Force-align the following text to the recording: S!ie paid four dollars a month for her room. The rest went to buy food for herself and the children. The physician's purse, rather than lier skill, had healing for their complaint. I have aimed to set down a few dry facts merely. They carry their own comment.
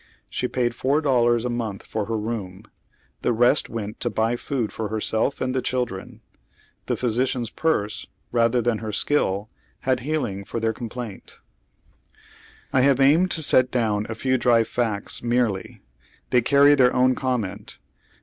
S!ie 0.33 0.47
paid 0.49 0.73
four 0.73 0.99
dollars 0.99 1.45
a 1.45 1.49
month 1.51 1.83
for 1.83 2.05
her 2.05 2.17
room. 2.17 2.63
The 3.21 3.33
rest 3.33 3.69
went 3.69 3.99
to 3.99 4.09
buy 4.09 4.35
food 4.35 4.73
for 4.73 4.87
herself 4.87 5.39
and 5.39 5.53
the 5.53 5.61
children. 5.61 6.21
The 6.87 6.97
physician's 6.97 7.51
purse, 7.51 8.07
rather 8.31 8.63
than 8.63 8.79
lier 8.79 8.91
skill, 8.93 9.47
had 9.81 9.99
healing 9.99 10.43
for 10.43 10.59
their 10.59 10.73
complaint. 10.73 11.37
I 12.73 12.81
have 12.81 12.99
aimed 12.99 13.29
to 13.29 13.43
set 13.43 13.69
down 13.69 14.07
a 14.09 14.15
few 14.15 14.39
dry 14.39 14.63
facts 14.63 15.21
merely. 15.21 15.83
They 16.31 16.41
carry 16.41 16.73
their 16.73 16.95
own 16.95 17.13
comment. 17.13 17.77